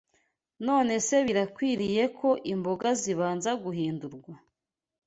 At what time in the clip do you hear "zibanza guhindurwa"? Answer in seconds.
3.01-4.33